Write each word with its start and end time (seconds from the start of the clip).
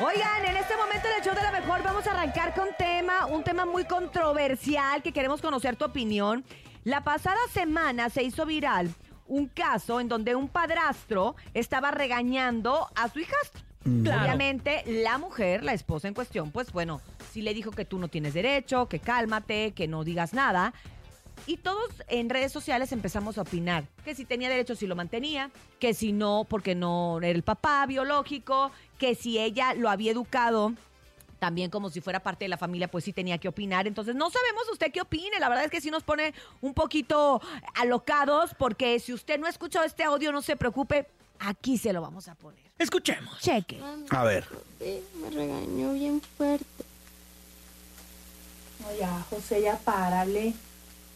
Oigan, 0.00 0.44
en 0.44 0.56
este 0.56 0.76
momento 0.76 1.06
del 1.08 1.22
show 1.22 1.34
de 1.34 1.42
la 1.42 1.52
mejor 1.52 1.82
vamos 1.84 2.06
a 2.06 2.10
arrancar 2.10 2.52
con 2.52 2.68
tema, 2.76 3.26
un 3.26 3.44
tema 3.44 3.64
muy 3.64 3.84
controversial 3.84 5.02
que 5.02 5.12
queremos 5.12 5.40
conocer 5.40 5.76
tu 5.76 5.84
opinión. 5.84 6.44
La 6.82 7.04
pasada 7.04 7.38
semana 7.52 8.10
se 8.10 8.24
hizo 8.24 8.44
viral 8.44 8.92
un 9.26 9.46
caso 9.46 10.00
en 10.00 10.08
donde 10.08 10.34
un 10.34 10.48
padrastro 10.48 11.36
estaba 11.54 11.92
regañando 11.92 12.88
a 12.96 13.08
su 13.08 13.20
hijastro. 13.20 13.62
Obviamente 13.86 14.82
la 14.86 15.18
mujer, 15.18 15.62
la 15.62 15.74
esposa 15.74 16.08
en 16.08 16.14
cuestión, 16.14 16.50
pues 16.50 16.72
bueno, 16.72 17.00
sí 17.32 17.42
le 17.42 17.54
dijo 17.54 17.70
que 17.70 17.84
tú 17.84 17.98
no 17.98 18.08
tienes 18.08 18.34
derecho, 18.34 18.88
que 18.88 18.98
cálmate, 18.98 19.72
que 19.72 19.86
no 19.86 20.02
digas 20.02 20.32
nada. 20.32 20.74
Y 21.46 21.58
todos 21.58 21.90
en 22.08 22.30
redes 22.30 22.52
sociales 22.52 22.90
empezamos 22.92 23.36
a 23.36 23.42
opinar 23.42 23.84
que 24.04 24.14
si 24.14 24.24
tenía 24.24 24.48
derecho, 24.48 24.74
si 24.74 24.86
lo 24.86 24.96
mantenía, 24.96 25.50
que 25.78 25.92
si 25.92 26.12
no, 26.12 26.46
porque 26.48 26.74
no 26.74 27.18
era 27.18 27.28
el 27.28 27.42
papá 27.42 27.84
biológico, 27.86 28.70
que 28.98 29.14
si 29.14 29.38
ella 29.38 29.74
lo 29.74 29.90
había 29.90 30.12
educado 30.12 30.72
también 31.38 31.70
como 31.70 31.90
si 31.90 32.00
fuera 32.00 32.20
parte 32.20 32.46
de 32.46 32.48
la 32.48 32.56
familia, 32.56 32.88
pues 32.88 33.04
sí 33.04 33.12
tenía 33.12 33.36
que 33.36 33.48
opinar. 33.48 33.86
Entonces, 33.86 34.14
no 34.14 34.30
sabemos 34.30 34.64
usted 34.72 34.90
qué 34.90 35.02
opine. 35.02 35.38
La 35.38 35.50
verdad 35.50 35.66
es 35.66 35.70
que 35.70 35.82
sí 35.82 35.90
nos 35.90 36.02
pone 36.02 36.32
un 36.62 36.72
poquito 36.72 37.42
alocados, 37.74 38.54
porque 38.56 38.98
si 38.98 39.12
usted 39.12 39.38
no 39.38 39.46
ha 39.46 39.50
escuchado 39.50 39.84
este 39.84 40.02
audio, 40.04 40.32
no 40.32 40.40
se 40.40 40.56
preocupe, 40.56 41.06
aquí 41.40 41.76
se 41.76 41.92
lo 41.92 42.00
vamos 42.00 42.28
a 42.28 42.34
poner. 42.34 42.64
Escuchemos. 42.78 43.38
Cheque. 43.40 43.78
A 44.08 44.24
ver. 44.24 44.46
Me 44.80 45.30
regañó 45.30 45.92
bien 45.92 46.22
fuerte. 46.22 46.64
No, 48.80 48.96
ya, 48.98 49.20
José, 49.28 49.60
ya 49.60 49.76
párale. 49.76 50.54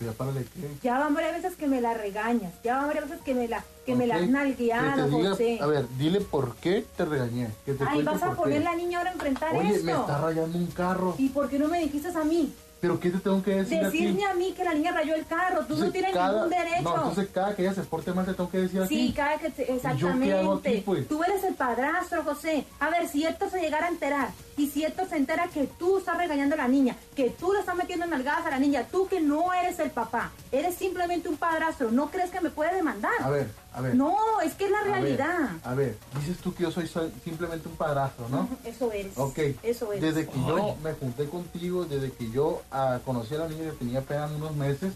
Ya 0.01 0.13
párale 0.13 0.45
qué. 0.45 0.69
Ya 0.83 0.99
van 0.99 1.13
varias 1.15 1.43
veces 1.43 1.57
que 1.57 1.67
me 1.67 1.81
la 1.81 1.95
regañas. 1.95 2.53
Ya 2.63 2.77
van 2.77 2.87
varias 2.87 3.09
veces 3.09 3.25
que 3.25 3.35
me 3.35 3.49
la, 3.49 3.65
que 3.85 3.97
me 3.97 4.07
la 4.07 4.17
has 4.17 4.29
nalgueado, 4.29 5.11
José. 5.11 5.59
A 5.61 5.67
ver, 5.67 5.87
dile 5.99 6.21
por 6.21 6.55
qué 6.57 6.85
te 6.97 7.05
regañé. 7.05 7.49
Que 7.67 7.75
te 7.75 7.85
Ay, 7.87 8.03
vas 8.03 8.23
a 8.23 8.35
poner 8.35 8.59
qué. 8.59 8.65
la 8.65 8.75
niña 8.77 8.99
ahora 8.99 9.11
a 9.11 9.15
enfrentar 9.15 9.57
Oye, 9.57 9.71
esto. 9.71 9.85
me 9.85 9.93
está 9.93 10.19
rayando 10.19 10.57
un 10.57 10.67
carro. 10.69 11.15
¿Y 11.19 11.29
por 11.31 11.49
qué 11.49 11.59
no 11.59 11.69
me 11.69 11.81
dijiste 11.81 12.09
a 12.17 12.25
mí? 12.25 12.53
¿Pero 12.81 13.01
qué 13.01 13.11
te 13.11 13.19
tengo 13.19 13.43
que 13.43 13.57
decir 13.57 13.81
Decirme 13.83 14.25
a 14.25 14.31
a 14.31 14.35
mí 14.35 14.53
que 14.57 14.63
la 14.63 14.73
niña 14.75 14.93
rayó 14.93 15.15
el 15.15 15.27
carro. 15.27 15.65
Tú 15.67 15.77
no 15.77 15.91
tienes 15.91 16.13
cada- 16.13 16.33
ningún 16.45 16.51
derecho. 16.51 16.83
No, 16.83 16.95
entonces 16.97 17.29
cada 17.33 17.57
que 17.57 17.63
ella 17.63 17.75
se 17.75 17.83
porte 17.83 18.13
mal 18.13 18.25
te 18.25 18.35
tengo 18.35 18.51
que 18.51 18.59
decir 18.59 18.81
a 18.83 18.87
Sí, 18.87 19.09
ti. 19.09 19.13
cada 19.15 19.39
que 19.39 19.51
te- 19.51 19.63
yo 19.63 19.67
qué 19.67 19.75
exactamente. 19.75 20.39
hago 20.39 20.53
aquí, 20.55 20.83
pues? 20.87 21.09
Tú 21.09 21.25
eres 21.25 21.43
el 21.45 21.55
padrastro, 21.55 22.23
José. 22.23 22.65
A 22.79 22.91
ver, 22.91 23.09
si 23.09 23.25
esto 23.25 23.51
se 23.51 23.61
llegara 23.61 23.87
a 23.87 23.89
enterar, 23.89 24.29
y 24.57 24.69
si 24.69 24.85
esto 24.85 25.07
se 25.09 25.17
entera 25.17 25.49
que 25.53 25.67
tú 25.79 25.99
estás 25.99 26.17
regañando 26.19 26.55
a 26.55 26.59
la 26.59 26.69
niña, 26.69 26.97
que 27.17 27.31
tú 27.31 27.53
le 27.53 27.61
estás 27.61 27.75
metiendo 27.75 28.07
nalgadas 28.07 28.47
a 28.47 28.51
la 28.51 28.59
niña, 28.59 28.87
tú 28.91 29.09
que 29.09 29.21
no 29.21 29.53
eres 29.53 29.79
el 29.81 29.91
papá, 29.91 30.31
eres 30.53 30.77
simplemente 30.77 31.29
un 31.29 31.37
padrastro, 31.37 31.91
¿no 31.91 32.11
crees 32.11 32.31
que 32.31 32.41
me 32.41 32.51
puede 32.51 32.75
demandar? 32.77 33.13
A 33.21 33.31
ver, 33.31 33.51
a 33.75 33.81
ver. 33.81 33.95
No, 33.95 34.17
es 34.45 34.55
que 34.55 34.65
es 34.65 34.71
la 34.71 34.79
A 34.81 34.83
ver, 34.85 34.93
realidad. 34.93 35.51
A 35.65 35.75
ver, 35.75 35.97
dices 36.19 36.39
tú 36.39 36.55
que 36.55 36.65
yo 36.65 36.71
soy 36.71 36.87
so- 36.89 37.11
simplemente 37.25 37.69
un 37.69 37.77
padrastro, 37.77 38.29
¿no? 38.29 38.49
Eso 38.65 38.91
eres. 38.93 39.13
Ok, 39.17 39.39
Eso 39.63 39.93
eres. 39.93 40.03
desde 40.15 40.29
que 40.29 40.39
yo 40.39 40.77
me 40.83 40.93
junté 40.95 41.29
contigo, 41.29 41.85
desde 41.85 42.11
que 42.13 42.31
yo 42.31 42.63
ah, 42.71 42.99
conocí 43.05 43.35
a 43.35 43.39
la 43.39 43.49
niña 43.49 43.71
que 43.71 43.77
tenía 43.77 44.01
apenas 44.01 44.31
unos 44.33 44.55
meses, 44.57 44.93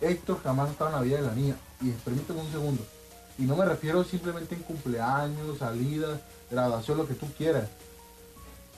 Héctor 0.00 0.42
jamás 0.42 0.70
estaba 0.70 0.90
en 0.90 0.96
la 0.96 1.02
vida 1.02 1.16
de 1.16 1.26
la 1.26 1.34
niña. 1.34 1.56
Y 1.80 1.90
permíteme 1.90 2.40
un 2.40 2.50
segundo. 2.50 2.82
Y 3.38 3.42
no 3.42 3.56
me 3.56 3.64
refiero 3.64 4.02
simplemente 4.04 4.54
en 4.54 4.62
cumpleaños, 4.62 5.58
salidas, 5.58 6.20
graduación, 6.50 6.98
lo 6.98 7.06
que 7.06 7.14
tú 7.14 7.26
quieras. 7.36 7.68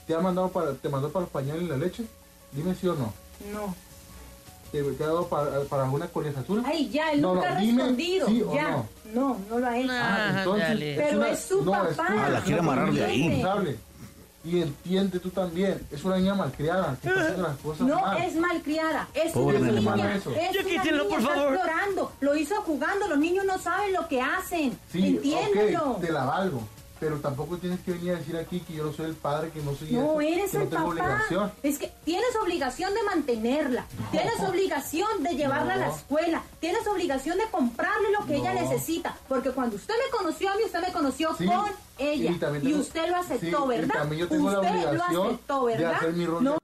¿Te 0.05 0.15
ha 0.15 0.19
mandado 0.19 0.49
para, 0.49 0.73
te 0.73 0.89
mandó 0.89 1.11
para 1.11 1.21
los 1.23 1.29
pañales 1.31 1.63
y 1.63 1.67
la 1.67 1.77
leche? 1.77 2.05
Dime 2.51 2.73
sí 2.75 2.87
o 2.87 2.95
no. 2.95 3.13
No. 3.51 3.75
¿Te, 4.71 4.83
te 4.83 5.03
ha 5.03 5.07
dado 5.07 5.27
para, 5.27 5.61
para 5.61 5.83
alguna 5.83 6.07
colegiatura? 6.07 6.63
Ay, 6.65 6.89
ya, 6.89 7.11
él 7.11 7.21
No, 7.21 7.35
nunca 7.35 7.49
no, 7.51 7.55
ha 7.55 7.59
dime 7.59 7.77
respondido. 7.83 8.27
sí 8.27 8.41
o 8.41 8.53
ya. 8.55 8.69
no. 8.71 8.85
no, 9.13 9.37
no 9.49 9.59
lo 9.59 9.67
ha 9.67 9.77
hecho. 9.77 9.91
Ah, 9.93 10.35
entonces, 10.39 10.67
dale. 10.67 10.95
Pero 10.97 11.17
una- 11.17 11.29
es 11.29 11.39
su 11.39 11.61
no, 11.63 11.71
papá. 11.71 11.87
tú- 11.95 12.01
Ah, 12.07 12.29
la 12.29 12.41
quiere 12.41 12.59
amarrar 12.59 12.91
de 12.93 13.05
ahí. 13.05 13.27
responsable. 13.29 13.77
Y 14.43 14.61
entiende 14.61 15.19
tú 15.19 15.29
también, 15.29 15.85
es 15.91 16.03
una 16.05 16.17
niña 16.17 16.33
malcriada, 16.33 16.95
que 17.01 17.09
está 17.09 17.19
haciendo 17.21 17.43
las 17.49 17.57
cosas 17.57 17.85
No 17.87 17.99
mal. 17.99 18.23
es 18.23 18.35
malcriada, 18.35 19.07
es 19.13 19.31
Pobre 19.33 19.57
una 19.57 19.71
niña. 19.71 20.15
Es 20.15 20.23
Ya 20.23 20.29
una 20.31 20.83
niña, 20.83 21.03
por 21.09 21.19
está 21.19 21.33
favor. 21.35 21.53
explorando. 21.53 22.11
Lo 22.21 22.35
hizo 22.37 22.55
jugando, 22.61 23.07
los 23.09 23.17
niños 23.17 23.43
no 23.45 23.57
saben 23.59 23.91
lo 23.93 24.07
que 24.07 24.21
hacen. 24.21 24.79
Sí, 24.89 25.05
Entiéndelo. 25.17 25.91
ok, 25.91 26.01
te 26.01 26.11
la 26.13 26.23
valgo. 26.25 26.61
Pero 26.99 27.17
tampoco 27.17 27.57
tienes 27.57 27.79
que 27.81 27.91
venir 27.91 28.11
a 28.13 28.15
decir 28.15 28.35
aquí 28.37 28.59
que 28.61 28.73
yo 28.73 28.85
no 28.85 28.93
soy 28.93 29.05
el 29.05 29.15
padre, 29.15 29.51
que 29.51 29.61
no 29.61 29.75
soy 29.75 29.91
No 29.91 30.19
esto, 30.19 30.21
eres 30.21 30.51
que 30.51 30.57
no 30.57 30.63
el 30.63 30.69
tengo 30.69 30.83
papá. 30.89 30.91
obligación. 30.91 31.51
Es 31.63 31.77
que 31.79 31.91
tienes 32.03 32.35
obligación 32.41 32.93
de 32.93 33.03
mantenerla. 33.03 33.85
Tienes 34.11 34.39
obligación 34.39 35.23
de 35.23 35.35
llevarla 35.35 35.73
a 35.73 35.77
la 35.77 35.89
escuela. 35.89 36.43
Tienes 36.59 36.85
obligación 36.87 37.37
de 37.37 37.45
comprarle 37.51 38.11
lo 38.19 38.25
que 38.25 38.37
ella 38.37 38.53
necesita. 38.53 39.15
Porque 39.27 39.51
cuando 39.51 39.75
usted 39.75 39.93
me 39.93 40.17
conoció 40.17 40.49
a 40.51 40.55
mí, 40.55 40.63
usted 40.65 40.81
me 40.81 40.91
conoció 40.91 41.35
Sí, 41.37 41.45
con 41.45 41.65
ella. 41.99 42.31
y 42.61 42.73
usted 42.73 43.09
lo 43.09 43.17
aceptó, 43.17 43.39
sí, 43.39 43.63
y 43.65 43.67
¿verdad? 43.79 43.95
también 43.95 44.21
yo 44.21 44.27
tengo 44.27 44.49
la 44.51 44.59
usted 44.59 44.71
lo 44.73 44.79
obligación 44.89 45.27
aceptó, 45.27 45.65
de 45.67 45.73
¿verdad? 45.77 45.93
hacer 45.95 46.13
mi 46.13 46.25
rol 46.25 46.43
No, 46.43 46.51
de- 46.53 46.57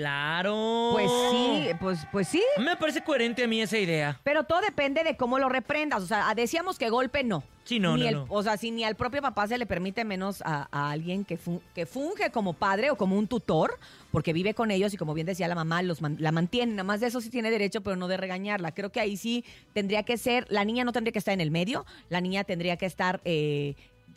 Claro. 0.01 0.91
Pues 0.93 1.11
sí, 1.31 1.69
pues, 1.79 1.99
pues 2.11 2.29
sí, 2.29 2.43
Me 2.59 2.77
parece 2.77 3.03
coherente 3.03 3.45
a 3.45 3.47
mí 3.49 3.61
esa 3.61 3.79
idea. 3.79 4.19
pero 4.25 4.45
todo 4.45 4.61
depende 4.61 5.05
de 5.05 5.17
cómo 5.17 5.39
lo 5.39 5.49
reprendas. 5.49 6.03
O 6.03 6.07
sea, 6.07 6.33
decíamos 6.35 6.79
que 6.79 6.89
golpe 6.91 7.23
no. 7.23 7.43
Sí, 7.65 7.79
no, 7.79 7.97
Ni 7.97 8.03
no, 8.05 8.09
el- 8.09 8.15
no. 8.17 8.27
O 8.31 8.43
sea, 8.43 8.57
si 8.57 8.71
ni 8.71 8.83
al 8.85 8.97
propio 8.97 9.21
papá 9.23 9.47
se 9.47 9.57
le 9.59 9.67
permite 9.67 10.05
menos 10.05 10.43
a, 10.45 10.69
a 10.73 10.91
alguien 10.91 11.25
que, 11.25 11.37
fun- 11.37 11.61
que 11.75 11.87
funge 11.87 12.31
como 12.31 12.55
padre 12.55 12.91
o 12.91 12.97
como 12.97 13.17
un 13.17 13.29
tutor, 13.29 13.79
porque 14.11 14.33
vive 14.33 14.55
con 14.55 14.71
ellos 14.71 14.93
y 14.95 14.97
como 14.97 15.15
bien 15.15 15.27
decía 15.27 15.47
la 15.47 15.55
mamá, 15.55 15.83
los 15.83 16.01
man- 16.01 16.17
la 16.19 16.33
mantiene. 16.33 16.73
Nada 16.73 16.85
más 16.85 17.01
de 17.01 17.07
eso 17.09 17.21
sí 17.21 17.29
tiene 17.31 17.51
derecho, 17.51 17.83
pero 17.83 17.97
no 17.97 18.09
de 18.09 18.17
regañarla. 18.17 18.73
Creo 18.73 18.91
que 18.91 18.99
ahí 19.01 19.17
sí 19.17 19.45
tendría 19.75 20.03
que 20.03 20.17
ser, 20.17 20.47
la 20.51 20.65
niña 20.65 20.85
no 20.85 20.93
tendría 20.93 21.13
que 21.13 21.19
estar 21.21 21.35
en 21.35 21.41
el 21.41 21.51
medio, 21.51 21.85
la 22.09 22.21
niña 22.21 22.43
tendría 22.45 22.77
que 22.77 22.87
estar 22.87 23.21
eh, 23.25 23.75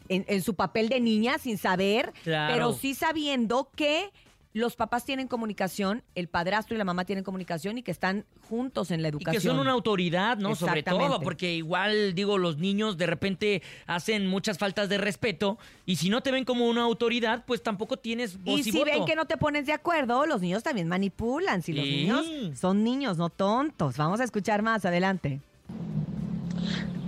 en, 0.10 0.26
en 0.28 0.42
su 0.42 0.56
papel 0.56 0.90
de 0.90 1.00
niña 1.02 1.38
sin 1.38 1.58
saber, 1.58 2.12
Claro. 2.24 2.54
pero 2.54 2.74
sí 2.74 2.96
sabiendo 2.96 3.70
que 3.76 4.10
los 4.53 4.75
papás 4.75 5.03
tienen 5.03 5.28
comunicación, 5.28 6.03
el 6.14 6.28
padrastro 6.28 6.75
y 6.75 6.78
la 6.78 6.84
mamá 6.86 7.06
tienen 7.06 7.24
comunicación 7.24 7.80
y 7.80 7.84
que 7.84 7.90
están 7.91 8.24
juntos 8.47 8.91
en 8.91 9.02
la 9.02 9.08
Y 9.08 9.12
educación. 9.12 9.41
que 9.41 9.47
son 9.47 9.58
una 9.59 9.72
autoridad, 9.72 10.38
¿no? 10.38 10.53
Sobre 10.56 10.84
todo, 10.84 11.19
porque 11.22 11.56
igual, 11.56 12.14
digo, 12.14 12.38
los 12.38 12.58
niños 12.58 12.97
de 12.97 13.08
repente 13.08 13.62
hacen 13.88 14.28
muchas 14.28 14.59
faltas 14.59 14.90
de 14.90 15.00
respeto 15.00 15.57
y 15.88 15.95
si 15.95 16.10
no 16.10 16.22
te 16.22 16.31
ven 16.31 16.45
como 16.45 16.68
una 16.69 16.83
autoridad, 16.83 17.44
pues 17.48 17.63
tampoco 17.63 17.98
tienes 17.98 18.38
voz 18.44 18.57
Y 18.57 18.62
y, 18.62 18.63
si 18.63 18.72
voto. 18.78 18.86
ven 18.86 19.06
que 19.06 19.16
no 19.16 19.25
te 19.25 19.38
pones 19.38 19.66
de 19.66 19.74
acuerdo, 19.74 20.25
los 20.28 20.42
niños 20.42 20.62
también 20.62 20.88
manipulan. 20.88 21.63
Si 21.63 21.74
los 21.74 21.83
Sí. 21.83 21.92
niños 21.92 22.25
son 22.60 22.83
niños, 22.83 23.18
no 23.18 23.30
tontos. 23.30 23.98
Vamos 23.98 24.19
a 24.19 24.24
escuchar 24.24 24.62
más 24.62 24.86
adelante. 24.86 25.42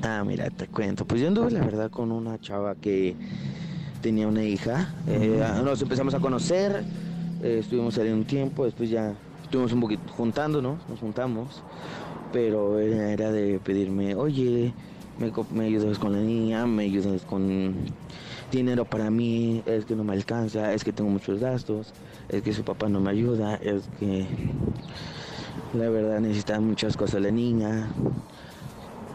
Ah, 0.01 0.23
mira, 0.25 0.49
te 0.49 0.67
cuento. 0.67 1.05
Pues 1.05 1.21
yo 1.21 1.27
anduve, 1.27 1.51
la 1.51 1.61
verdad, 1.61 1.89
con 1.89 2.11
una 2.11 2.39
chava 2.39 2.75
que 2.75 3.15
tenía 4.01 4.27
una 4.27 4.43
hija. 4.43 4.93
Eh, 5.07 5.43
nos 5.63 5.81
empezamos 5.81 6.13
a 6.13 6.19
conocer, 6.19 6.83
eh, 7.41 7.59
estuvimos 7.59 7.95
saliendo 7.95 8.19
un 8.19 8.25
tiempo, 8.25 8.65
después 8.65 8.89
ya 8.89 9.13
estuvimos 9.43 9.71
un 9.73 9.81
poquito 9.81 10.11
juntando, 10.13 10.61
¿no? 10.61 10.77
Nos 10.87 10.99
juntamos. 10.99 11.61
Pero 12.33 12.79
era 12.79 13.31
de 13.31 13.59
pedirme, 13.59 14.15
oye, 14.15 14.73
me, 15.17 15.31
me 15.51 15.65
ayudas 15.65 15.97
con 15.97 16.11
la 16.11 16.19
niña, 16.19 16.65
me 16.65 16.83
ayudas 16.83 17.21
con 17.21 17.75
dinero 18.51 18.85
para 18.85 19.09
mí, 19.09 19.61
es 19.65 19.85
que 19.85 19.95
no 19.95 20.03
me 20.03 20.13
alcanza, 20.13 20.73
es 20.73 20.83
que 20.83 20.91
tengo 20.91 21.09
muchos 21.09 21.39
gastos, 21.39 21.93
es 22.29 22.41
que 22.41 22.53
su 22.53 22.63
papá 22.63 22.89
no 22.89 22.99
me 22.99 23.11
ayuda, 23.11 23.55
es 23.55 23.83
que 23.99 24.25
la 25.73 25.89
verdad 25.89 26.19
necesita 26.19 26.59
muchas 26.59 26.97
cosas 26.97 27.21
la 27.21 27.31
niña. 27.31 27.89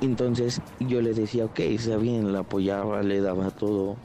Entonces 0.00 0.62
yo 0.78 1.02
le 1.02 1.12
decía, 1.12 1.44
ok, 1.44 1.61
está 1.61 1.96
bien, 1.96 2.32
la 2.32 2.40
apoyaba, 2.40 3.02
le 3.02 3.20
daba 3.20 3.50
todo, 3.50 3.96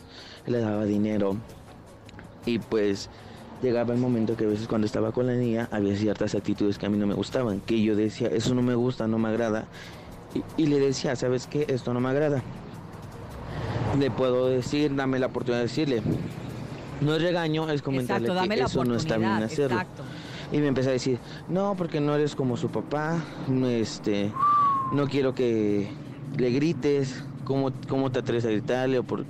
le 0.46 0.60
daba 0.60 0.86
dinero. 0.86 1.38
Y 2.46 2.60
pues 2.60 3.10
llegaba 3.62 3.94
el 3.94 4.00
momento 4.00 4.36
que 4.36 4.46
a 4.46 4.48
veces 4.48 4.68
cuando 4.68 4.86
estaba 4.86 5.12
con 5.12 5.28
la 5.28 5.34
niña 5.34 5.68
había 5.72 5.96
ciertas 5.96 6.36
actitudes 6.36 6.78
que 6.78 6.86
a 6.86 6.90
mí 6.90 6.98
no 6.98 7.08
me 7.08 7.14
gustaban, 7.14 7.62
que 7.62 7.82
yo 7.82 7.96
decía, 7.96 8.28
eso 8.28 8.54
no 8.54 8.62
me 8.62 8.76
gusta, 8.76 9.08
no 9.08 9.18
me 9.18 9.30
agrada. 9.30 9.66
Y, 10.58 10.64
y 10.64 10.68
le 10.68 10.80
decía, 10.80 11.16
¿sabes 11.16 11.48
qué? 11.48 11.66
Esto 11.70 11.94
no 11.94 12.00
me 12.00 12.10
agrada. 12.10 12.44
Le 14.00 14.12
puedo 14.12 14.48
decir, 14.48 14.94
dame 14.96 15.20
la 15.20 15.28
oportunidad 15.28 15.60
de 15.60 15.68
decirle. 15.68 16.02
No 17.02 17.16
es 17.16 17.22
regaño, 17.22 17.70
es 17.70 17.82
comentarle 17.82 18.28
Exacto, 18.28 18.50
que 18.50 18.62
eso 18.62 18.86
no 18.86 18.96
está 18.96 19.18
bien 19.18 19.32
hacerlo. 19.32 19.78
exacto. 19.80 20.04
Y 20.52 20.58
me 20.60 20.68
empezó 20.68 20.90
a 20.90 20.94
decir, 20.94 21.20
no, 21.50 21.76
porque 21.78 22.00
no 22.00 22.16
eres 22.16 22.36
como 22.36 22.56
su 22.58 22.70
papá, 22.70 23.24
no, 23.48 23.68
este, 23.68 24.32
no 24.94 25.08
quiero 25.08 25.34
que 25.34 25.90
le 26.38 26.50
grites, 26.52 27.24
¿cómo, 27.44 27.72
cómo 27.88 28.12
te 28.12 28.20
atreves 28.20 28.46
a 28.46 28.50
gritarle 28.50 29.00
o 29.00 29.04
por, 29.04 29.26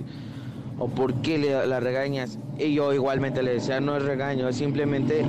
o 0.78 0.88
por 0.88 1.14
qué 1.14 1.38
le, 1.38 1.66
la 1.66 1.80
regañas? 1.80 2.38
Y 2.58 2.74
yo 2.74 2.92
igualmente 2.92 3.42
le 3.42 3.54
decía, 3.54 3.80
no 3.80 3.96
es 3.96 4.02
regaño, 4.02 4.48
es 4.48 4.56
simplemente 4.56 5.24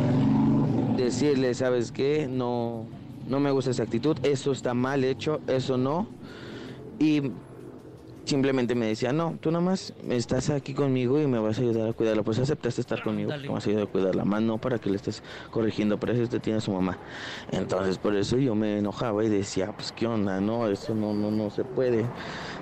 decirle, 0.97 1.53
¿sabes 1.53 1.91
qué? 1.91 2.27
No, 2.29 2.85
no 3.27 3.39
me 3.39 3.51
gusta 3.51 3.71
esa 3.71 3.83
actitud, 3.83 4.17
eso 4.23 4.51
está 4.51 4.73
mal 4.73 5.03
hecho, 5.03 5.39
eso 5.47 5.77
no. 5.77 6.07
Y 6.99 7.31
simplemente 8.27 8.75
me 8.75 8.87
decía, 8.87 9.13
no, 9.13 9.37
tú 9.39 9.51
nomás 9.51 9.93
estás 10.09 10.49
aquí 10.49 10.73
conmigo 10.73 11.19
y 11.19 11.27
me 11.27 11.39
vas 11.39 11.57
a 11.57 11.61
ayudar 11.61 11.89
a 11.89 11.93
cuidarla. 11.93 12.23
Pues 12.23 12.37
aceptaste 12.39 12.81
estar 12.81 13.01
conmigo, 13.01 13.31
me 13.41 13.47
vas 13.47 13.65
a 13.65 13.69
ayudar 13.69 13.85
a 13.85 13.87
cuidarla, 13.87 14.25
más 14.25 14.41
no 14.41 14.57
para 14.57 14.79
que 14.79 14.89
le 14.89 14.97
estés 14.97 15.23
corrigiendo, 15.49 15.97
para 15.97 16.13
eso 16.13 16.23
usted 16.23 16.41
tiene 16.41 16.57
a 16.57 16.61
su 16.61 16.71
mamá. 16.71 16.99
Entonces 17.51 17.97
por 17.97 18.15
eso 18.15 18.37
yo 18.37 18.53
me 18.55 18.79
enojaba 18.79 19.23
y 19.23 19.29
decía, 19.29 19.71
pues 19.71 19.91
qué 19.91 20.07
onda, 20.07 20.39
no, 20.41 20.67
eso 20.67 20.93
no, 20.93 21.13
no, 21.13 21.31
no 21.31 21.49
se 21.49 21.63
puede. 21.65 22.11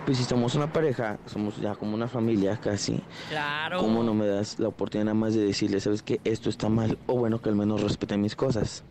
Pues 0.05 0.17
si 0.17 0.23
somos 0.23 0.55
una 0.55 0.67
pareja, 0.67 1.19
somos 1.25 1.57
ya 1.57 1.75
como 1.75 1.95
una 1.95 2.07
familia 2.07 2.57
casi, 2.57 3.03
Claro. 3.29 3.79
¿cómo 3.79 4.03
no 4.03 4.13
me 4.13 4.27
das 4.27 4.59
la 4.59 4.67
oportunidad 4.67 5.05
nada 5.05 5.15
más 5.15 5.33
de 5.33 5.45
decirle, 5.45 5.79
sabes 5.79 6.03
que 6.03 6.21
esto 6.23 6.49
está 6.49 6.69
mal? 6.69 6.97
O 7.07 7.17
bueno, 7.17 7.41
que 7.41 7.49
al 7.49 7.55
menos 7.55 7.81
respete 7.81 8.17
mis 8.17 8.35
cosas. 8.35 8.83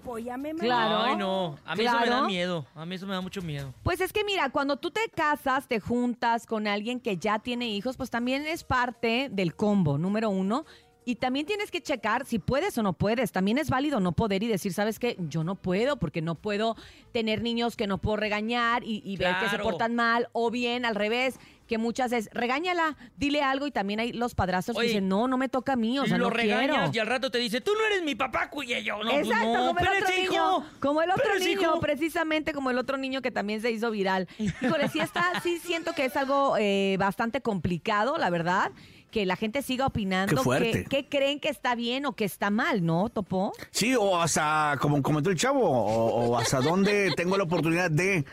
Apóyame, 0.00 0.52
mamá. 0.54 0.64
Claro. 0.64 1.02
Ay, 1.02 1.16
no. 1.16 1.58
A 1.64 1.74
mí 1.76 1.84
eso 1.84 1.94
me 1.94 2.00
da 2.00 2.06
Claro. 2.06 2.26
miedo. 2.26 2.66
A 2.74 2.86
mí 2.86 2.94
eso 2.94 3.06
me 3.06 3.14
da 3.14 3.20
mucho 3.20 3.42
miedo. 3.42 3.72
Pues 3.82 4.00
es 4.00 4.12
que 4.12 4.24
mira, 4.24 4.50
cuando 4.50 4.76
tú 4.76 4.90
te 4.90 5.00
casas, 5.14 5.68
te 5.68 5.80
juntas 5.80 6.46
con 6.46 6.66
alguien 6.66 7.00
que 7.00 7.16
ya 7.16 7.38
tiene 7.38 7.68
hijos, 7.68 7.96
pues 7.96 8.10
también 8.10 8.46
es 8.46 8.64
parte 8.64 9.28
del 9.30 9.54
combo, 9.54 9.98
número 9.98 10.30
uno. 10.30 10.64
Y 11.04 11.16
también 11.16 11.46
tienes 11.46 11.72
que 11.72 11.80
checar 11.82 12.24
si 12.26 12.38
puedes 12.38 12.78
o 12.78 12.82
no 12.84 12.92
puedes. 12.92 13.32
También 13.32 13.58
es 13.58 13.70
válido 13.70 13.98
no 13.98 14.12
poder 14.12 14.44
y 14.44 14.46
decir, 14.46 14.72
¿sabes 14.72 15.00
qué? 15.00 15.16
Yo 15.18 15.42
no 15.42 15.56
puedo 15.56 15.96
porque 15.98 16.22
no 16.22 16.36
puedo 16.36 16.76
tener 17.12 17.42
niños 17.42 17.74
que 17.74 17.88
no 17.88 17.98
puedo 17.98 18.18
regañar 18.18 18.84
y, 18.84 19.02
y 19.04 19.16
ver 19.16 19.34
que 19.40 19.46
se 19.46 19.56
Claro. 19.56 19.64
portan 19.64 19.96
mal. 19.96 20.28
O 20.30 20.52
bien, 20.52 20.84
al 20.84 20.94
revés, 20.94 21.40
que 21.72 21.78
muchas 21.78 22.12
es, 22.12 22.28
regáñala, 22.34 22.98
dile 23.16 23.42
algo. 23.42 23.66
Y 23.66 23.70
también 23.70 23.98
hay 23.98 24.12
los 24.12 24.34
padrastros 24.34 24.76
Oye, 24.76 24.88
que 24.88 24.92
dicen, 24.92 25.08
no, 25.08 25.26
no 25.26 25.38
me 25.38 25.48
toca 25.48 25.72
a 25.72 25.76
mí, 25.76 25.98
o 25.98 26.04
sea, 26.04 26.18
lo 26.18 26.24
no 26.24 26.30
regañas 26.30 26.68
quiero. 26.76 26.90
y 26.92 26.98
al 26.98 27.06
rato 27.06 27.30
te 27.30 27.38
dice, 27.38 27.62
tú 27.62 27.70
no 27.78 27.86
eres 27.86 28.02
mi 28.02 28.14
papá, 28.14 28.50
cuye 28.50 28.84
yo. 28.84 29.02
No, 29.02 29.10
pues 29.10 29.26
Exacto, 29.26 29.48
no, 29.54 29.66
como 29.68 29.80
el 29.80 29.88
otro 29.88 30.08
niño. 30.14 30.32
hijo. 30.32 30.64
Como 30.80 31.02
el 31.02 31.10
otro 31.10 31.38
niño, 31.38 31.60
hijo. 31.62 31.80
precisamente 31.80 32.52
como 32.52 32.70
el 32.70 32.76
otro 32.76 32.98
niño 32.98 33.22
que 33.22 33.30
también 33.30 33.62
se 33.62 33.70
hizo 33.70 33.90
viral. 33.90 34.28
Híjole, 34.38 34.88
sí 34.90 35.00
está, 35.00 35.40
sí 35.42 35.58
siento 35.60 35.94
que 35.94 36.04
es 36.04 36.16
algo 36.18 36.56
eh, 36.58 36.96
bastante 36.98 37.40
complicado, 37.40 38.18
la 38.18 38.28
verdad, 38.28 38.70
que 39.10 39.24
la 39.24 39.36
gente 39.36 39.62
siga 39.62 39.86
opinando. 39.86 40.34
Qué 40.36 40.42
fuerte. 40.42 40.70
que- 40.72 40.84
¿Qué 40.84 41.08
creen 41.08 41.40
que 41.40 41.48
está 41.48 41.74
bien 41.74 42.04
o 42.06 42.12
que 42.12 42.24
está 42.26 42.50
mal, 42.50 42.84
no, 42.84 43.08
Topo? 43.08 43.52
Sí, 43.70 43.94
o 43.94 44.20
hasta, 44.20 44.76
como 44.80 45.00
comentó 45.02 45.30
el 45.30 45.36
chavo, 45.38 45.60
o, 45.68 46.26
o 46.30 46.36
hasta 46.38 46.60
dónde 46.60 47.12
tengo 47.16 47.36
la 47.38 47.44
oportunidad 47.44 47.90
de, 47.90 48.24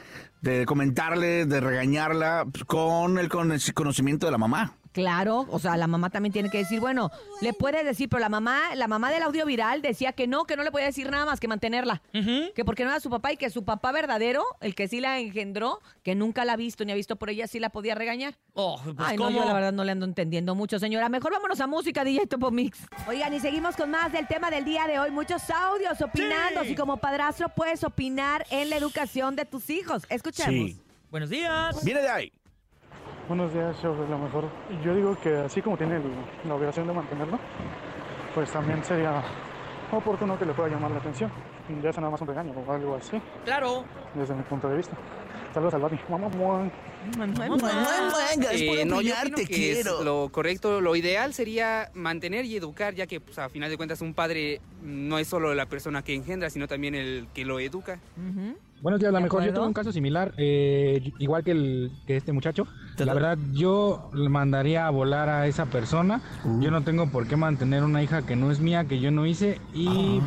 de 0.42 0.66
comentarle, 0.66 1.46
de 1.46 1.60
regañarla 1.60 2.46
con 2.68 3.18
el 3.18 3.30
con- 3.30 3.54
conocimiento 3.74 4.26
de 4.26 4.32
la 4.32 4.38
mamá. 4.38 4.76
Claro, 4.92 5.46
o 5.50 5.60
sea, 5.60 5.78
la 5.78 5.88
mamá 5.88 6.10
también 6.10 6.34
tiene 6.34 6.50
que 6.50 6.58
decir, 6.58 6.80
bueno, 6.80 7.12
le 7.42 7.54
puedes 7.54 7.86
decir, 7.86 8.10
pero 8.10 8.20
la 8.20 8.30
mamá, 8.30 8.76
la 8.76 8.88
mamá 8.88 9.12
del 9.12 9.22
audio 9.22 9.46
viral 9.46 9.82
decía 9.82 10.14
que 10.14 10.26
no, 10.26 10.46
que 10.46 10.56
no 10.56 10.64
le 10.64 10.72
podía 10.72 10.88
decir 10.88 11.10
nada 11.12 11.26
más 11.26 11.40
que 11.40 11.48
mantenerla. 11.48 12.02
Que 12.12 12.66
porque 12.66 12.84
no 12.84 12.90
era 12.90 13.00
su 13.00 13.10
papá 13.10 13.32
y 13.32 13.38
que 13.38 13.50
su 13.50 13.64
papá 13.64 13.92
verdadero, 13.92 14.44
el 14.62 14.74
que 14.76 14.88
sí 14.88 15.00
la 15.00 15.20
engendró, 15.20 15.80
que 16.04 16.16
nunca 16.16 16.44
la 16.44 16.54
ha 16.54 16.58
visto 16.58 16.86
ni 16.86 16.92
ha 16.92 16.96
visto 16.96 17.18
por 17.18 17.30
ella, 17.30 17.48
sí 17.48 17.60
la 17.60 17.70
podía 17.70 17.94
regañar. 17.96 18.36
Oh, 18.54 18.80
pues 18.84 18.96
Ay, 19.00 19.18
no, 19.18 19.30
yo 19.30 19.46
la 19.46 19.54
verdad 19.54 19.72
no 19.72 19.84
le 19.84 19.92
ando 19.92 20.06
entendiendo 20.06 20.56
mucho, 20.56 20.80
señora. 20.80 21.08
Mejor 21.08 21.32
vámonos 21.32 21.60
a 21.62 21.68
música, 21.68 22.04
DJ 22.04 22.28
Topo 22.28 22.52
Mix. 22.52 22.80
Oigan, 23.08 23.34
y 23.34 23.40
seguimos 23.40 23.76
con 23.76 23.92
más 23.92 24.12
del 24.12 24.28
tema 24.28 24.50
del 24.50 24.66
día 24.66 24.88
de 24.88 25.00
hoy. 25.00 25.12
Muchos 25.12 25.50
audios 25.50 26.02
opinando. 26.02 26.64
Sí. 26.64 26.70
Si 26.70 26.76
como 26.76 26.98
padrastro 26.98 27.50
puedes 27.50 27.84
opinar 27.84 28.46
en 28.50 28.70
la 28.70 28.78
educación 28.78 29.36
de 29.36 29.46
tus 29.46 29.70
hijos. 29.70 30.04
Escuchemos. 30.10 30.72
Sí. 30.72 30.82
Buenos 31.12 31.30
días. 31.30 31.84
Viene 31.84 32.02
de 32.02 32.10
ahí. 32.10 32.32
Buenos 33.30 33.54
días, 33.54 33.80
show 33.80 33.94
de 33.96 34.08
lo 34.10 34.18
mejor. 34.18 34.46
Yo 34.84 34.94
digo 34.94 35.16
que 35.22 35.38
así 35.38 35.62
como 35.62 35.78
tiene 35.78 36.02
la 36.48 36.56
obligación 36.56 36.88
de 36.88 36.94
mantenerlo, 36.94 37.38
pues 38.34 38.52
también 38.52 38.84
sería 38.84 39.22
oportuno 39.92 40.38
que 40.38 40.46
le 40.46 40.54
pueda 40.54 40.70
llamar 40.70 40.90
la 40.92 40.98
atención. 40.98 41.31
Ya 41.84 41.94
sea 41.94 42.02
nada 42.02 42.10
más 42.12 42.22
un 42.22 42.28
regaño 42.28 42.52
o 42.54 42.72
algo 42.72 42.96
así, 42.96 43.22
Claro. 43.46 43.86
desde 44.16 44.34
mi 44.34 44.42
punto 44.42 44.68
de 44.68 44.78
vista. 44.78 44.98
Saludos 45.54 45.74
al 45.74 45.81
Bati. 45.81 45.96
Mamá, 46.10 46.30
mamá. 46.30 46.72
Eh, 48.51 48.86
no, 48.86 49.01
yo 49.01 49.13
opino 49.19 49.38
que 49.48 49.72
es 49.80 49.86
lo 50.04 50.30
correcto, 50.31 50.80
lo 50.81 50.96
ideal 50.96 51.34
sería 51.34 51.90
mantener 51.96 52.46
y 52.46 52.56
educar, 52.56 52.94
ya 52.94 53.07
que 53.07 53.19
pues, 53.19 53.40
a 53.40 53.50
final 53.50 53.69
de 53.69 53.78
cuentas 53.78 54.01
un 54.01 54.13
padre 54.13 54.62
no 54.84 55.18
es 55.18 55.28
solo 55.28 55.56
la 55.56 55.66
persona 55.66 56.04
que 56.04 56.13
engendra, 56.13 56.50
sino 56.50 56.68
también 56.68 56.94
el 56.96 57.28
que 57.34 57.46
lo 57.46 57.60
educa. 57.60 58.00
Ujú. 58.18 58.57
Buenos 58.81 59.00
días, 59.01 59.12
la 59.12 59.19
¿De 59.19 59.24
mejor. 59.24 59.44
Yo 59.44 59.54
tuve 59.54 59.66
un 59.68 59.74
caso 59.74 59.92
similar, 59.92 60.34
eh, 60.38 61.12
igual 61.18 61.44
que, 61.44 61.52
el, 61.52 61.92
que 62.06 62.16
este 62.16 62.31
muchacho. 62.31 62.66
La 62.98 63.06
da- 63.07 63.13
verdad, 63.13 63.38
yo 63.52 64.10
le 64.13 64.30
mandaría 64.30 64.86
a 64.88 64.90
volar 64.90 65.30
a 65.30 65.48
esa 65.48 65.66
persona. 65.66 66.22
Yo 66.62 66.69
no 66.72 66.84
tengo 66.84 67.10
por 67.10 67.28
qué 67.28 67.36
mantener 67.36 67.84
una 67.84 68.04
hija 68.04 68.25
que 68.25 68.36
no 68.36 68.52
es 68.52 68.60
mía, 68.60 68.86
que 68.86 69.00
yo 69.00 69.10
no 69.12 69.25
hice, 69.25 69.60
y 69.74 70.22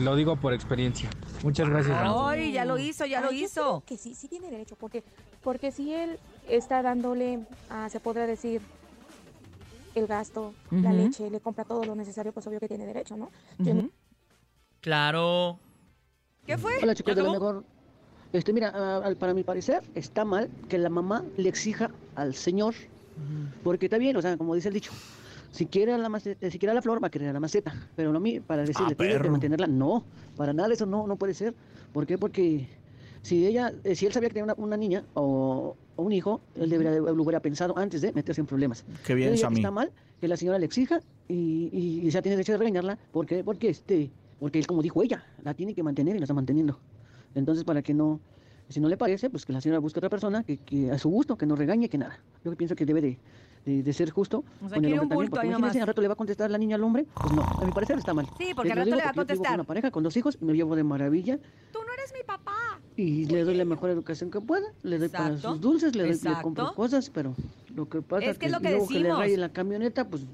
lo 0.00 0.16
digo 0.16 0.36
por 0.36 0.54
experiencia. 0.54 1.08
Muchas 1.44 1.68
gracias. 1.68 1.94
Ay, 2.02 2.52
ya 2.52 2.64
lo 2.64 2.78
hizo, 2.78 3.04
ya 3.04 3.20
lo 3.20 3.28
Ay, 3.28 3.44
hizo. 3.44 3.82
Que 3.86 3.98
sí, 3.98 4.14
sí 4.14 4.28
tiene 4.28 4.50
derecho, 4.50 4.76
porque, 4.80 5.04
porque 5.42 5.70
si 5.70 5.92
él 5.92 6.18
está 6.48 6.82
dándole, 6.82 7.38
ah, 7.68 7.86
se 7.90 8.00
podrá 8.00 8.26
decir, 8.26 8.62
el 9.94 10.06
gasto, 10.06 10.54
la 10.70 10.92
leche, 10.94 11.28
le 11.30 11.40
compra 11.40 11.64
todo 11.64 11.84
lo 11.84 11.94
necesario, 11.94 12.32
pues 12.32 12.46
obvio 12.46 12.58
que 12.60 12.66
tiene 12.68 12.86
derecho, 12.86 13.14
¿no? 13.16 13.30
Claro. 14.80 15.58
¿Qué 16.46 16.56
fue? 16.56 16.72
Hola 16.82 16.94
chicos 16.94 17.14
¿Ya 17.14 17.22
de 17.22 17.26
lo 17.26 17.32
mejor. 17.32 17.62
Este, 18.32 18.52
mira, 18.54 18.72
ah, 18.74 19.02
al- 19.04 19.16
para 19.16 19.34
mi 19.34 19.44
parecer 19.44 19.82
está 19.94 20.24
mal 20.24 20.50
que 20.68 20.78
la 20.78 20.88
mamá 20.88 21.22
le 21.36 21.48
exija 21.50 21.90
al 22.16 22.34
señor, 22.34 22.74
porque 23.62 23.86
está 23.86 23.98
bien, 23.98 24.16
o 24.16 24.22
sea, 24.22 24.36
como 24.38 24.54
dice 24.54 24.68
el 24.68 24.74
dicho, 24.74 24.92
si 25.54 25.66
quiere 25.66 25.96
la 25.96 26.08
maceta, 26.08 26.50
si 26.50 26.58
quiere 26.58 26.72
a 26.72 26.74
la 26.74 26.82
flor 26.82 27.02
va 27.02 27.06
a 27.06 27.10
querer 27.10 27.32
la 27.32 27.40
maceta, 27.40 27.72
pero 27.94 28.10
no 28.12 28.18
a 28.18 28.20
mí 28.20 28.40
para 28.40 28.62
decirle 28.64 28.92
Ah, 28.92 28.96
tienes 28.96 29.16
que 29.16 29.20
perro. 29.22 29.30
mantenerla, 29.30 29.66
no, 29.66 30.04
para 30.36 30.52
nada 30.52 30.72
eso 30.72 30.84
no 30.86 31.06
no 31.06 31.16
puede 31.16 31.34
ser, 31.34 31.54
¿por 31.92 32.06
qué? 32.06 32.18
Porque 32.18 32.68
si 33.22 33.46
ella, 33.46 33.72
eh, 33.84 33.94
si 33.94 34.06
él 34.06 34.12
sabía 34.12 34.28
que 34.28 34.34
tenía 34.34 34.52
una, 34.52 34.54
una 34.58 34.76
niña 34.76 35.04
o, 35.14 35.76
o 35.96 36.02
un 36.02 36.12
hijo, 36.12 36.40
él 36.56 36.68
debería 36.70 36.90
de- 36.92 37.00
lo 37.00 37.22
hubiera 37.22 37.40
pensado 37.40 37.78
antes 37.78 38.02
de 38.02 38.12
meterse 38.12 38.40
en 38.40 38.46
problemas. 38.46 38.84
Qué 39.06 39.14
bien, 39.14 39.30
que 39.30 39.38
Sammy. 39.38 39.56
está 39.60 39.70
mal 39.70 39.92
que 40.20 40.26
la 40.28 40.36
señora 40.36 40.58
le 40.58 40.66
exija 40.66 41.00
y, 41.28 41.70
y, 41.72 42.06
y 42.06 42.10
ya 42.10 42.20
tiene 42.20 42.36
derecho 42.36 42.52
de 42.52 42.58
regañarla. 42.58 42.98
¿Por 43.12 43.24
qué? 43.26 43.44
Porque, 43.44 43.68
este, 43.68 44.10
porque 44.40 44.58
él, 44.58 44.66
como 44.66 44.82
dijo 44.82 45.02
ella, 45.02 45.24
la 45.42 45.54
tiene 45.54 45.74
que 45.74 45.82
mantener 45.82 46.16
y 46.16 46.18
la 46.18 46.24
está 46.24 46.34
manteniendo. 46.34 46.78
Entonces, 47.34 47.64
para 47.64 47.80
que 47.82 47.94
no, 47.94 48.20
si 48.68 48.80
no 48.80 48.88
le 48.88 48.96
parece, 48.96 49.30
pues 49.30 49.44
que 49.46 49.52
la 49.52 49.60
señora 49.60 49.78
busque 49.78 49.98
otra 50.00 50.10
persona 50.10 50.42
que, 50.44 50.58
que 50.58 50.90
a 50.90 50.98
su 50.98 51.08
gusto, 51.08 51.36
que 51.38 51.46
no 51.46 51.56
regañe, 51.56 51.88
que 51.88 51.98
nada. 51.98 52.18
Yo 52.44 52.54
pienso 52.56 52.74
que 52.74 52.84
debe 52.86 53.00
de, 53.00 53.18
de- 53.64 53.82
de 53.82 53.92
ser 53.92 54.10
justo 54.10 54.44
O 54.64 54.68
sea, 54.68 54.76
con 54.76 54.84
el 54.84 54.92
un 54.92 54.98
también, 55.00 55.16
bulto 55.18 55.30
porque 55.32 55.46
imagínense, 55.48 55.80
al 55.80 55.86
rato 55.86 56.02
le 56.02 56.08
va 56.08 56.14
a 56.14 56.16
contestar 56.16 56.50
la 56.50 56.58
niña 56.58 56.76
al 56.76 56.84
hombre. 56.84 57.06
Pues 57.14 57.32
no, 57.32 57.42
a 57.42 57.64
mi 57.64 57.72
parecer 57.72 57.98
está 57.98 58.12
mal. 58.14 58.26
Sí, 58.38 58.48
porque 58.54 58.72
al 58.72 58.78
rato 58.78 58.84
digo 58.86 58.96
le 58.98 59.02
va 59.04 59.10
a 59.10 59.12
porque 59.14 59.32
yo 59.32 59.34
vivo 59.34 59.42
contestar. 59.44 59.54
una 59.54 59.64
pareja 59.64 59.90
con 59.90 60.02
dos 60.02 60.16
hijos, 60.16 60.40
me 60.42 60.52
llevo 60.54 60.76
de 60.76 60.84
maravilla 60.84 61.38
Tú 61.72 61.78
no 61.86 61.92
eres 61.94 62.12
mi 62.12 62.22
papá. 62.26 62.80
y 62.96 63.24
le 63.26 63.44
doy 63.44 63.54
la 63.56 63.64
mejor 63.64 63.90
educación 63.90 64.30
que 64.30 64.40
pueda, 64.40 64.66
le 64.82 64.98
doy 64.98 65.08
para 65.08 65.28
Exacto, 65.28 65.52
sus 65.52 65.60
dulces, 65.60 65.96
le, 65.96 66.02
doy, 66.04 66.18
le 66.22 66.42
compro 66.42 66.74
cosas, 66.74 67.10
pero 67.10 67.34
lo 67.74 67.88
que 67.88 68.02
pasa 68.02 68.26
Es 68.26 68.38
que 68.38 68.46
es 68.46 68.52
lo 68.52 68.60
que 68.60 68.70
luego 68.70 68.86
que 68.88 68.94
le 68.94 69.00
decimos. 69.00 69.18
raye 69.18 69.36
la 69.36 69.48
camioneta, 69.48 70.06
pues 70.08 70.24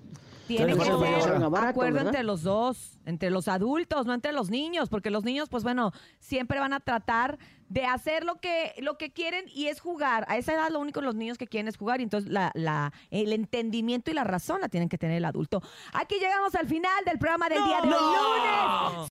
Tiene 0.57 0.76
que 0.76 0.85
ser 0.85 1.38
barato, 1.50 1.69
acuerdo 1.69 1.95
¿verdad? 1.95 2.07
entre 2.09 2.23
los 2.25 2.42
dos, 2.42 2.99
entre 3.07 3.30
los 3.30 3.49
adultos, 3.49 4.07
no 4.07 4.14
entre 4.14 4.33
los 4.33 4.50
niños, 4.50 4.88
porque 4.88 5.11
los 5.11 5.25
niños, 5.25 5.49
pues 5.49 5.62
bueno, 5.62 5.92
siempre 6.19 6.59
van 6.59 6.73
a 6.73 6.80
tratar 6.80 7.38
de 7.69 7.85
hacer 7.85 8.25
lo 8.25 8.40
que, 8.40 8.75
lo 8.78 8.99
que 8.99 9.12
quieren 9.12 9.45
y 9.54 9.69
es 9.69 9.80
jugar. 9.80 10.26
A 10.28 10.37
esa 10.37 10.54
edad 10.54 10.71
lo 10.71 10.80
único 10.80 11.00
los 11.00 11.14
niños 11.14 11.38
que 11.38 11.47
quieren 11.47 11.69
es 11.69 11.76
jugar 11.76 12.00
y 12.00 12.02
entonces 12.02 12.30
la, 12.30 12.50
la, 12.54 12.92
el 13.11 13.33
entendimiento 13.33 14.11
y 14.11 14.14
la 14.14 14.25
razón 14.25 14.61
la 14.61 14.69
tienen 14.69 14.88
que 14.88 14.99
tener 14.99 15.16
el 15.16 15.25
adulto. 15.25 15.62
Aquí 15.92 16.16
llegamos 16.16 16.54
al 16.57 16.66
final 16.66 17.04
del 17.07 17.19
programa 17.19 17.49
del 17.49 17.62
día 17.62 17.80
de 17.83 17.88
hoy, 17.88 17.95
lunes. 17.95 19.09